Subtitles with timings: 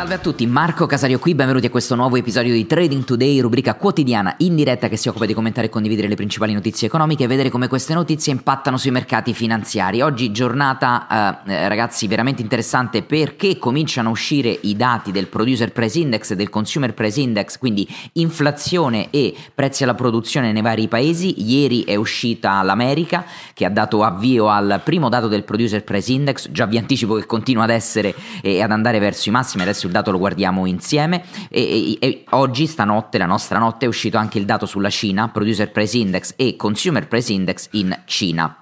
[0.00, 3.74] Salve a tutti, Marco Casario qui, benvenuti a questo nuovo episodio di Trading Today, rubrica
[3.74, 7.26] quotidiana in diretta che si occupa di commentare e condividere le principali notizie economiche e
[7.26, 10.00] vedere come queste notizie impattano sui mercati finanziari.
[10.00, 15.98] Oggi giornata, eh, ragazzi, veramente interessante perché cominciano a uscire i dati del Producer Price
[15.98, 21.46] Index e del Consumer Price Index, quindi inflazione e prezzi alla produzione nei vari paesi.
[21.46, 26.50] Ieri è uscita l'America che ha dato avvio al primo dato del Producer Price Index,
[26.50, 29.96] già vi anticipo che continua ad essere e ad andare verso i massimi, adesso il
[29.96, 34.38] dato lo guardiamo insieme e, e, e, oggi stanotte, la nostra notte, è uscito anche
[34.38, 38.54] il dato sulla Cina, Producer Price Index e Consumer Price Index in Cina.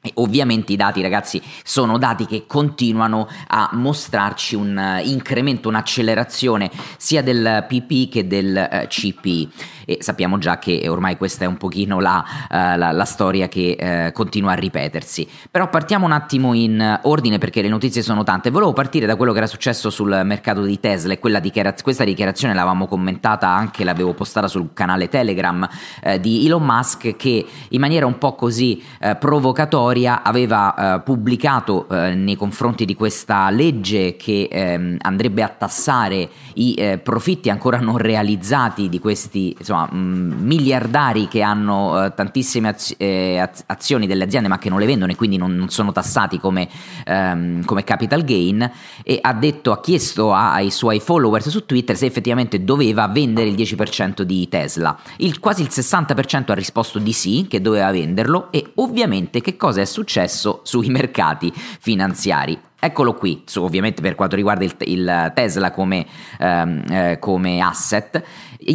[0.00, 6.70] E ovviamente i dati, ragazzi, sono dati che continuano a mostrarci un uh, incremento, un'accelerazione
[6.96, 9.48] sia del PP che del uh, CP
[9.84, 14.10] e sappiamo già che ormai questa è un pochino la, uh, la, la storia che
[14.12, 15.26] continua a ripetersi.
[15.50, 18.50] Però partiamo un attimo in ordine perché le notizie sono tante.
[18.50, 22.54] Volevo partire da quello che era successo sul mercato di Tesla e dichiara- questa dichiarazione
[22.54, 25.66] l'avevamo commentata anche, l'avevo postata sul canale Telegram
[26.04, 28.80] uh, di Elon Musk che in maniera un po' così
[29.18, 37.50] provocatoria aveva pubblicato nei confronti di questa legge che um, andrebbe a tassare i profitti
[37.50, 44.06] ancora non realizzati di questi insomma, mh, miliardari che hanno uh, tantissime az- eh, azioni
[44.06, 46.68] delle aziende ma che non le vendono e quindi non, non sono tassati come,
[47.06, 48.70] um, come, capital gain
[49.02, 53.54] e ha detto, ha chiesto ai suoi followers su Twitter se effettivamente doveva vendere il
[53.54, 54.96] 10% di Tesla.
[55.18, 58.50] Il, quasi il 60% ha risposto di sì, che doveva venderlo
[58.80, 62.67] ovviamente che cosa è successo sui mercati finanziari?
[62.80, 66.06] Eccolo qui, su, ovviamente per quanto riguarda il, il Tesla come,
[66.38, 68.22] ehm, eh, come, asset,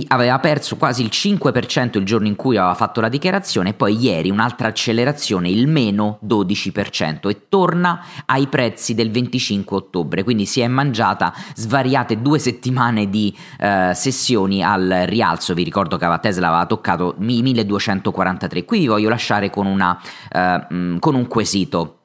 [0.10, 3.98] aveva perso quasi il 5% il giorno in cui aveva fatto la dichiarazione e poi
[3.98, 10.60] ieri un'altra accelerazione, il meno 12% e torna ai prezzi del 25 ottobre, quindi si
[10.60, 16.66] è mangiata svariate due settimane di eh, sessioni al rialzo, vi ricordo che Tesla aveva
[16.66, 19.98] toccato 1243, qui vi voglio lasciare con, una,
[20.30, 22.00] eh, con un quesito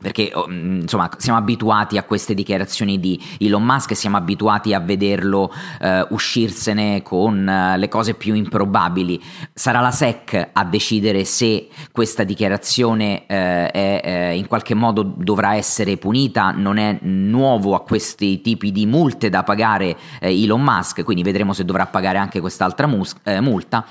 [0.00, 4.80] perché oh, mm, insomma siamo abituati a queste dichiarazioni di Elon Musk, siamo abituati a
[4.80, 9.20] vederlo uh, uscirsene con uh, le cose più improbabili.
[9.54, 15.96] Sarà la SEC a decidere se questa dichiarazione uh, è, in qualche modo dovrà essere
[15.96, 21.52] punita, non è nuovo a questi tipi di multe da pagare Elon Musk, quindi vedremo
[21.52, 23.86] se dovrà pagare anche quest'altra mus- multa.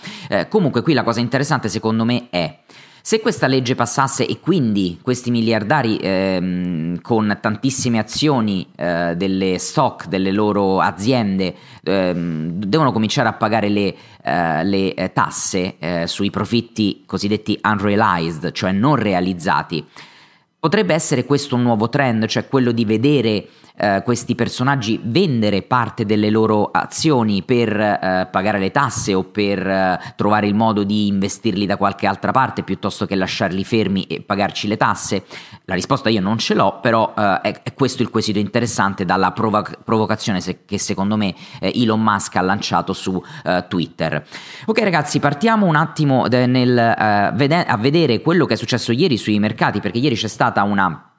[0.49, 2.59] comunque qui la cosa interessante secondo me è
[3.07, 10.07] se questa legge passasse e quindi questi miliardari ehm, con tantissime azioni eh, delle stock
[10.07, 16.31] delle loro aziende ehm, devono cominciare a pagare le, eh, le eh, tasse eh, sui
[16.31, 19.85] profitti cosiddetti unrealized, cioè non realizzati,
[20.59, 23.45] potrebbe essere questo un nuovo trend, cioè quello di vedere
[23.78, 29.68] eh, questi personaggi vendere parte delle loro azioni per eh, pagare le tasse o per
[29.68, 34.22] eh, trovare il modo di investirli da qualche altra parte piuttosto che lasciarli fermi e
[34.22, 35.24] pagarci le tasse?
[35.66, 39.31] La risposta io non ce l'ho, però eh, è, è, questo il quesito interessante dalla
[39.31, 43.22] provoc- provocazione se- che secondo me eh, Elon Musk ha lanciato su
[43.68, 44.25] Twitter.
[44.66, 49.18] Ok ragazzi, partiamo un attimo de- nel, vede- a vedere quello che è successo ieri
[49.18, 51.15] sui mercati, perché ieri c'è stata una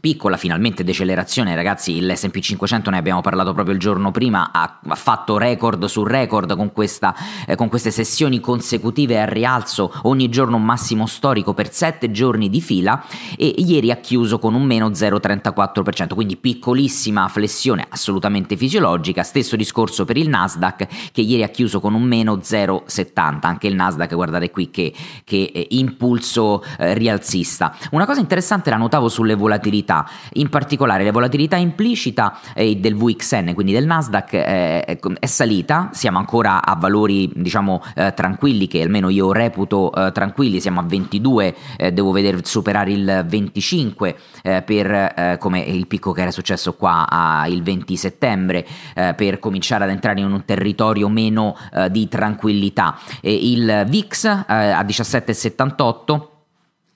[0.00, 2.00] Piccola finalmente decelerazione, ragazzi.
[2.00, 4.50] L'SP 500 ne abbiamo parlato proprio il giorno prima.
[4.52, 7.14] Ha, fatto record su record con, questa,
[7.46, 12.50] eh, con, queste sessioni consecutive al rialzo, ogni giorno un massimo storico per 7 giorni
[12.50, 13.04] di fila.
[13.36, 19.22] E ieri ha chiuso con un meno 0,34%, quindi piccolissima flessione assolutamente fisiologica.
[19.22, 23.38] Stesso discorso per il Nasdaq, che ieri ha chiuso con un meno 0,70%.
[23.42, 27.76] Anche il Nasdaq, guardate qui, che, che eh, impulso eh, rialzista.
[27.92, 32.96] Una cosa interessante la notavo sulle volatilità volatilità, in particolare la volatilità implicita eh, del
[32.96, 38.82] VXN, quindi del Nasdaq, eh, è salita, siamo ancora a valori diciamo eh, tranquilli che
[38.82, 44.62] almeno io reputo eh, tranquilli, siamo a 22, eh, devo vedere superare il 25 eh,
[44.62, 49.90] per come il picco che era successo qua a, il 20 settembre per cominciare ad
[49.90, 51.56] entrare in un territorio meno
[51.90, 52.96] di tranquillità.
[53.22, 56.33] il VIX a 17,78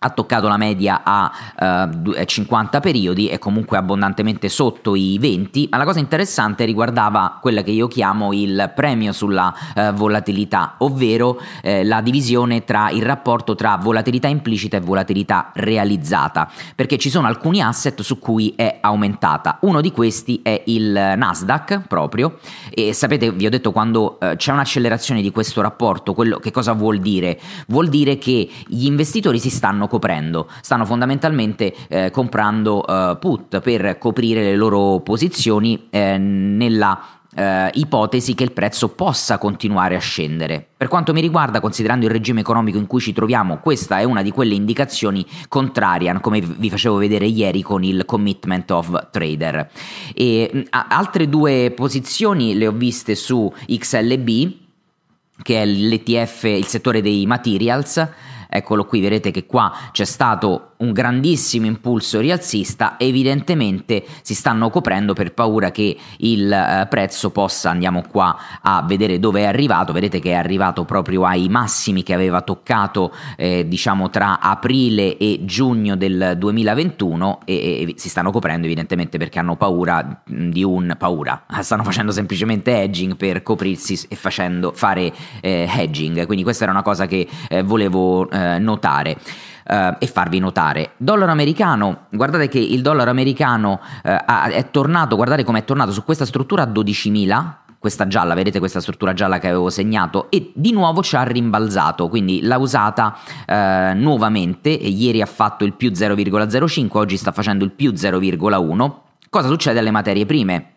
[0.00, 5.76] ha toccato la media a uh, 50 periodi e comunque abbondantemente sotto i 20, ma
[5.76, 11.84] la cosa interessante riguardava quella che io chiamo il premio sulla uh, volatilità, ovvero eh,
[11.84, 17.60] la divisione tra il rapporto tra volatilità implicita e volatilità realizzata, perché ci sono alcuni
[17.60, 19.58] asset su cui è aumentata.
[19.62, 22.38] Uno di questi è il Nasdaq proprio
[22.70, 26.72] e sapete, vi ho detto quando uh, c'è un'accelerazione di questo rapporto, quello che cosa
[26.72, 27.40] vuol dire?
[27.66, 33.98] Vuol dire che gli investitori si stanno coprendo, stanno fondamentalmente eh, comprando eh, put per
[33.98, 40.66] coprire le loro posizioni eh, nella eh, ipotesi che il prezzo possa continuare a scendere.
[40.76, 44.22] Per quanto mi riguarda, considerando il regime economico in cui ci troviamo, questa è una
[44.22, 49.70] di quelle indicazioni contrarie, come vi facevo vedere ieri con il commitment of trader.
[50.14, 54.52] E, altre due posizioni le ho viste su XLB,
[55.42, 58.08] che è l'ETF, il settore dei materials.
[58.48, 65.12] Eccolo qui, vedete che qua c'è stato un grandissimo impulso rialzista, evidentemente si stanno coprendo
[65.12, 70.20] per paura che il eh, prezzo possa, andiamo qua a vedere dove è arrivato, vedete
[70.20, 75.96] che è arrivato proprio ai massimi che aveva toccato eh, diciamo tra aprile e giugno
[75.96, 81.82] del 2021 e, e, si stanno coprendo evidentemente perché hanno paura di un paura, stanno
[81.82, 87.06] facendo semplicemente hedging per coprirsi e facendo fare eh, hedging, quindi questa era una cosa
[87.06, 89.16] che eh, volevo eh, notare
[89.68, 90.92] eh, e farvi notare.
[90.96, 96.04] Dollaro americano, guardate che il dollaro americano eh, è tornato, guardate come è tornato su
[96.04, 100.72] questa struttura a 12.000 questa gialla, vedete questa struttura gialla che avevo segnato e di
[100.72, 103.16] nuovo ci ha rimbalzato, quindi l'ha usata
[103.46, 108.92] eh, nuovamente ieri ha fatto il più 0,05, oggi sta facendo il più 0,1.
[109.30, 110.72] Cosa succede alle materie prime?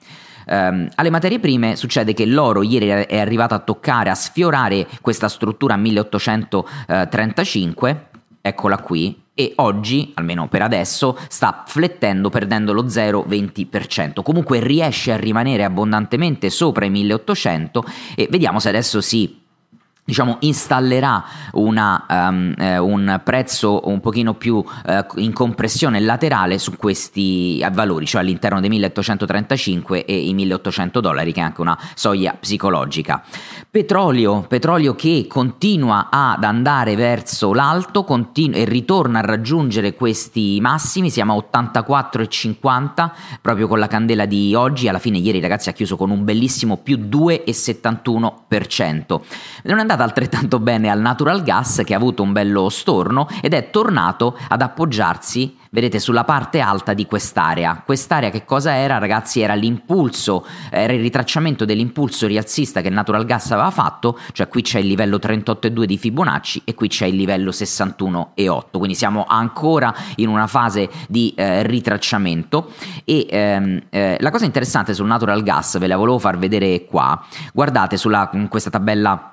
[0.46, 5.30] Um, alle materie prime succede che l'oro ieri è arrivato a toccare, a sfiorare questa
[5.30, 8.10] struttura a 1835
[8.42, 14.22] eccola qui, e oggi, almeno per adesso, sta flettendo perdendo lo 0,20%.
[14.22, 17.86] Comunque riesce a rimanere abbondantemente sopra i 1800
[18.16, 19.41] e vediamo se adesso si
[20.04, 26.76] diciamo, installerà una, um, eh, un prezzo un pochino più eh, in compressione laterale su
[26.76, 32.36] questi valori, cioè all'interno dei 1835 e i 1800 dollari, che è anche una soglia
[32.38, 33.24] psicologica.
[33.70, 41.10] Petrolio, petrolio che continua ad andare verso l'alto continu- e ritorna a raggiungere questi massimi,
[41.10, 43.12] siamo a 84,50
[43.42, 46.78] proprio con la candela di oggi, alla fine ieri ragazzi ha chiuso con un bellissimo
[46.78, 49.22] più 2,71%.
[49.64, 53.54] Non è andata altrettanto bene al natural gas che ha avuto un bello storno ed
[53.54, 57.82] è tornato ad appoggiarsi vedete sulla parte alta di quest'area.
[57.86, 59.40] Quest'area che cosa era ragazzi?
[59.42, 64.80] Era l'impulso, era il ritracciamento dell'impulso rialzista che natural gas aveva fatto, cioè qui c'è
[64.80, 70.28] il livello 38,2 di Fibonacci e qui c'è il livello 61,8, quindi siamo ancora in
[70.28, 72.72] una fase di eh, ritracciamento
[73.06, 77.24] e ehm, eh, la cosa interessante sul natural gas ve la volevo far vedere qua,
[77.54, 79.31] guardate sulla, in questa tabella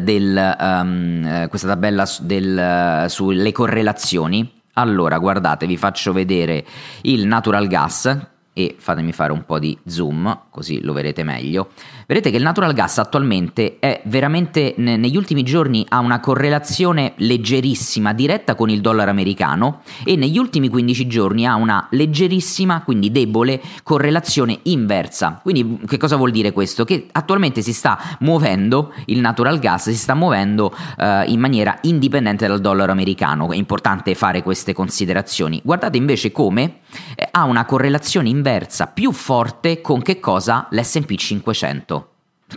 [0.00, 4.50] del, um, questa tabella del, uh, sulle correlazioni.
[4.74, 6.64] Allora, guardate, vi faccio vedere
[7.02, 8.26] il natural gas
[8.58, 11.68] e fatemi fare un po' di zoom, così lo vedrete meglio.
[12.08, 18.12] Vedete che il natural gas attualmente è veramente negli ultimi giorni ha una correlazione leggerissima
[18.12, 23.60] diretta con il dollaro americano e negli ultimi 15 giorni ha una leggerissima, quindi debole
[23.84, 25.38] correlazione inversa.
[25.40, 26.84] Quindi che cosa vuol dire questo?
[26.84, 32.48] Che attualmente si sta muovendo il natural gas si sta muovendo uh, in maniera indipendente
[32.48, 33.52] dal dollaro americano.
[33.52, 35.60] È importante fare queste considerazioni.
[35.62, 36.78] Guardate invece come
[37.14, 38.46] eh, ha una correlazione inversa
[38.94, 42.08] più forte con che cosa l'SP 500.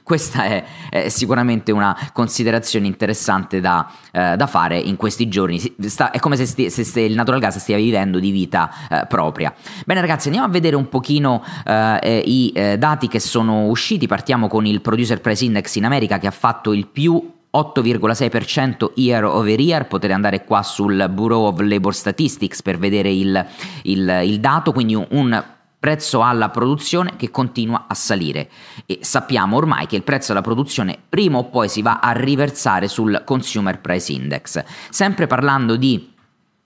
[0.04, 5.60] Questa è, è, sicuramente una considerazione interessante da, eh, da fare in questi giorni.
[5.60, 9.06] Sta, è come se, sti, se, se, il natural gas stia vivendo di vita eh,
[9.08, 9.54] propria.
[9.86, 14.08] Bene, ragazzi, andiamo a vedere un pochino eh, eh i eh, dati che sono usciti.
[14.08, 19.26] Partiamo con il Producer Price Index in America che ha fatto il più 8,6% year
[19.26, 23.46] over year, potete andare qua sul Bureau of Labor Statistics per vedere il,
[23.84, 25.44] il, il dato, quindi un
[25.82, 28.52] prezzo alla produzione che continua a salire
[28.86, 32.88] e sappiamo ormai che il prezzo alla produzione prima o poi si va a riversare
[32.88, 34.64] sul Consumer Price Index.
[34.92, 36.11] Sempre parlando di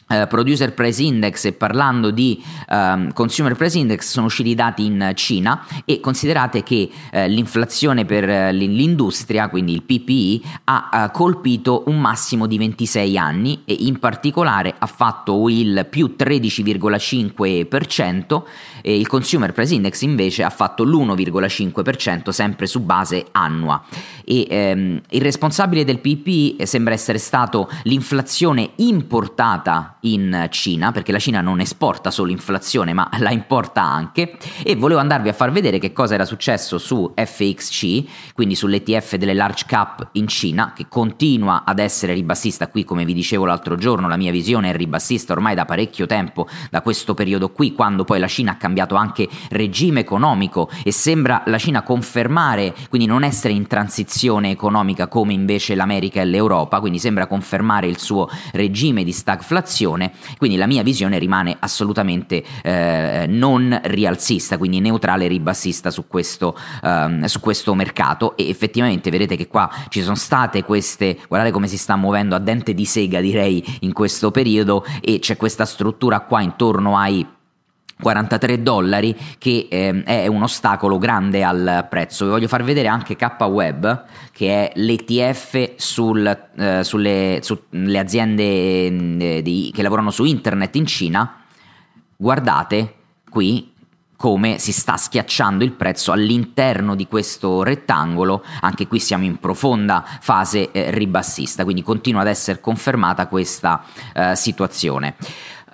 [0.07, 4.85] Uh, producer Price Index e parlando di uh, Consumer Price Index sono usciti i dati
[4.85, 11.99] in Cina e considerate che uh, l'inflazione per l'industria, quindi il PPI, ha colpito un
[11.99, 18.43] massimo di 26 anni e in particolare ha fatto il più 13,5%
[18.83, 23.83] e il Consumer Price Index invece ha fatto l'1,5% sempre su base annua.
[24.23, 31.19] E um, il responsabile del PPI sembra essere stato l'inflazione importata in Cina, perché la
[31.19, 35.79] Cina non esporta solo inflazione, ma la importa anche, e volevo andarvi a far vedere
[35.79, 41.63] che cosa era successo su FXC, quindi sull'ETF delle large cap in Cina, che continua
[41.65, 42.67] ad essere ribassista.
[42.67, 46.47] Qui, come vi dicevo l'altro giorno, la mia visione è ribassista ormai da parecchio tempo,
[46.69, 51.43] da questo periodo qui, quando poi la Cina ha cambiato anche regime economico e sembra
[51.45, 56.99] la Cina confermare, quindi non essere in transizione economica come invece l'America e l'Europa, quindi
[56.99, 59.94] sembra confermare il suo regime di stagflazione,
[60.37, 66.57] quindi la mia visione rimane assolutamente eh, non rialzista, quindi neutrale e ribassista su questo,
[66.83, 68.35] um, su questo mercato.
[68.37, 72.39] E effettivamente vedete che qua ci sono state queste, guardate come si sta muovendo a
[72.39, 77.25] dente di sega direi in questo periodo e c'è questa struttura qua intorno ai
[77.99, 82.25] 43 dollari che eh, è un ostacolo grande al prezzo.
[82.25, 86.25] Vi voglio far vedere anche KWeb che è l'ETF sul,
[86.57, 91.41] eh, sulle, sulle, aziende eh, di, che lavorano su internet in Cina.
[92.17, 92.95] Guardate
[93.29, 93.73] qui
[94.17, 100.03] come si sta schiacciando il prezzo all'interno di questo rettangolo, anche qui siamo in profonda
[100.21, 103.83] fase eh, ribassista, quindi continua ad essere confermata questa
[104.13, 105.15] eh, situazione.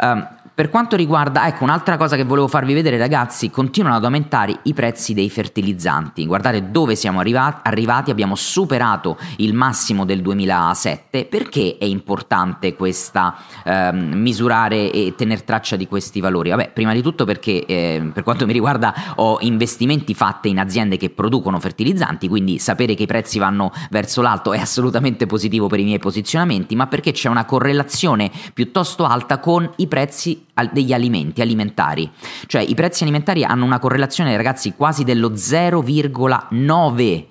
[0.01, 4.59] Um, per quanto riguarda, ecco un'altra cosa che volevo farvi vedere ragazzi, continuano ad aumentare
[4.63, 11.77] i prezzi dei fertilizzanti, guardate dove siamo arrivati, abbiamo superato il massimo del 2007, perché
[11.79, 16.49] è importante questa eh, misurare e tenere traccia di questi valori?
[16.49, 20.97] Vabbè, prima di tutto perché eh, per quanto mi riguarda ho investimenti fatti in aziende
[20.97, 25.79] che producono fertilizzanti, quindi sapere che i prezzi vanno verso l'alto è assolutamente positivo per
[25.79, 31.41] i miei posizionamenti, ma perché c'è una correlazione piuttosto alta con i prezzi degli alimenti
[31.41, 32.09] alimentari.
[32.47, 37.25] Cioè i prezzi alimentari hanno una correlazione, ragazzi, quasi dello 0,9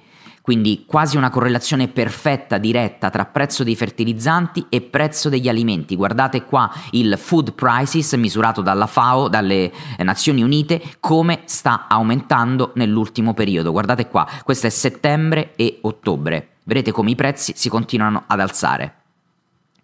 [0.51, 5.95] quindi quasi una correlazione perfetta diretta tra prezzo dei fertilizzanti e prezzo degli alimenti.
[5.95, 13.33] Guardate qua il food prices misurato dalla FAO, dalle Nazioni Unite, come sta aumentando nell'ultimo
[13.33, 13.71] periodo.
[13.71, 16.55] Guardate qua, questo è settembre e ottobre.
[16.65, 19.00] Vedete come i prezzi si continuano ad alzare.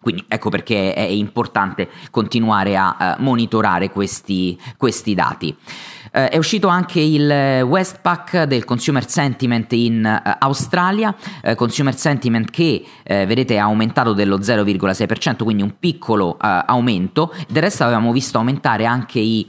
[0.06, 5.48] Quindi ecco perché è importante continuare a uh, monitorare questi, questi dati.
[5.48, 11.12] Uh, è uscito anche il Westpac del Consumer Sentiment in uh, Australia,
[11.56, 17.34] Consumer Sentiment che vedete ha aumentato dello 0,6%, quindi un piccolo aumento.
[17.48, 19.48] Del resto avevamo visto aumentare anche i,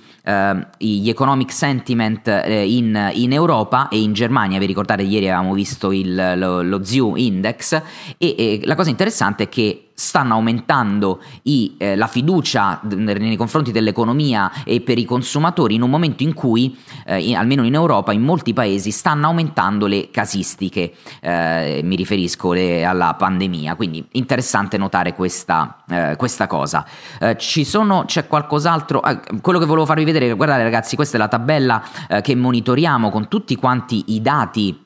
[0.77, 4.60] gli economic sentiment in, in, Europa e in Germania.
[4.60, 7.81] Vi ricordate ieri avevamo visto il, lo, lo ZIU Index
[8.17, 13.72] e, e la cosa interessante è che stanno aumentando i, eh, la fiducia nei confronti
[13.72, 18.12] dell'economia e per i consumatori in un momento in cui, eh, in, almeno in Europa,
[18.12, 24.77] in molti paesi stanno aumentando le casistiche, eh, mi riferisco le, alla pandemia, quindi interessante
[24.77, 26.86] notare questa, eh, questa cosa.
[27.19, 31.27] Eh, sono, c'è qualcos'altro, ah, quello che volevo farvi vedere, guardate ragazzi, questa è la
[31.27, 34.86] tabella eh, che monitoriamo con tutti quanti i dati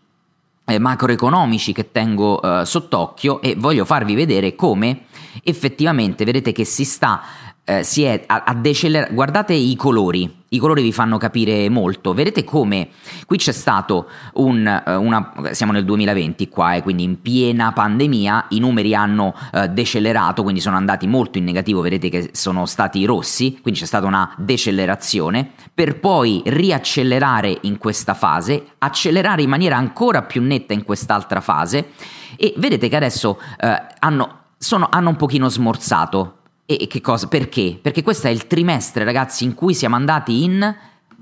[0.66, 5.04] eh, macroeconomici che tengo eh, sott'occhio e voglio farvi vedere come
[5.44, 7.22] effettivamente vedete che si sta
[7.64, 12.14] eh, si è a, a decelerare guardate i colori i colori vi fanno capire molto.
[12.14, 12.90] Vedete come
[13.26, 18.48] qui c'è stato un, eh, una, siamo nel 2020 qua, eh, quindi in piena pandemia,
[18.50, 23.06] i numeri hanno eh, decelerato, quindi sono andati molto in negativo, vedete che sono stati
[23.06, 29.78] rossi, quindi c'è stata una decelerazione, per poi riaccelerare in questa fase, accelerare in maniera
[29.78, 31.92] ancora più netta in quest'altra fase
[32.36, 36.40] e vedete che adesso eh, hanno, sono, hanno un pochino smorzato
[36.76, 37.28] e che cosa?
[37.28, 37.78] Perché?
[37.82, 40.76] Perché questo è il trimestre, ragazzi, in cui siamo andati in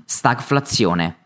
[0.04, 1.16] stagflazione.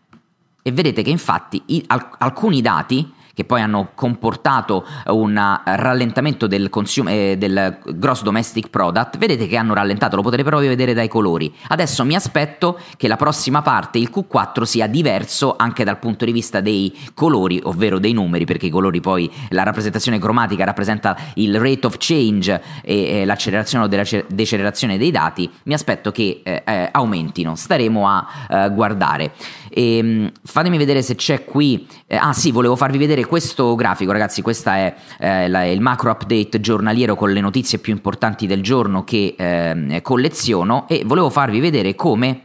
[0.61, 6.69] E vedete che infatti i, alc- alcuni dati che poi hanno comportato un rallentamento del,
[6.69, 11.09] consum- eh, del gross domestic product, vedete che hanno rallentato, lo potete proprio vedere dai
[11.09, 11.53] colori.
[11.67, 16.31] Adesso mi aspetto che la prossima parte, il Q4, cia diverso anche dal punto di
[16.31, 21.59] vista dei colori, ovvero dei numeri, perché i colori poi, la rappresentazione cromatica rappresenta il
[21.59, 26.63] rate of change e, e l'accelerazione o della decelerazione dei dati, mi aspetto che eh,
[26.65, 29.33] eh, aumentino, staremo a eh, guardare.
[29.75, 34.13] E, ehm, fatemi vedere se c'è qui, eh, ah sì, volevo farvi vedere questo grafico,
[34.13, 38.63] ragazzi, questo è eh, la, il macro update giornaliero con le notizie più importanti del
[38.63, 42.41] giorno che eh, colleziono e volevo farvi vedere come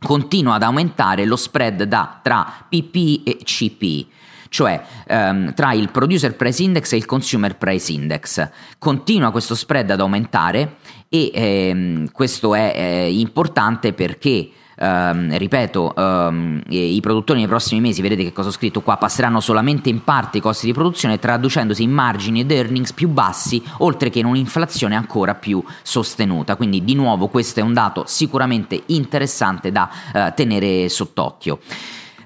[0.00, 4.06] continua ad aumentare lo spread da, tra PP e CP
[4.48, 8.48] cioè ehm, tra il producer price index e il consumer price index.
[8.78, 10.76] Continua questo spread ad aumentare
[11.08, 14.50] e ehm, questo è eh, importante perché
[14.80, 19.40] ehm, ripeto, ehm, i produttori nei prossimi mesi, vedete che cosa ho scritto qua, passeranno
[19.40, 24.10] solamente in parte i costi di produzione traducendosi in margini ed earnings più bassi, oltre
[24.10, 26.56] che in un'inflazione ancora più sostenuta.
[26.56, 31.58] Quindi di nuovo questo è un dato sicuramente interessante da eh, tenere sott'occhio.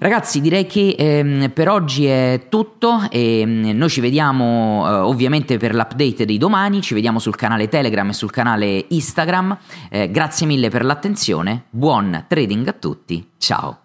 [0.04, 3.08] Ragazzi, direi che ehm, per oggi è tutto.
[3.08, 6.82] E, ehm, noi ci vediamo eh, ovviamente per l'update di domani.
[6.82, 9.56] Ci vediamo sul canale Telegram e sul canale Instagram.
[9.88, 11.64] Eh, grazie mille per l'attenzione.
[11.70, 13.30] Buon trading a tutti.
[13.38, 13.78] Ciao.